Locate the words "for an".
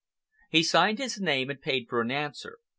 1.87-2.09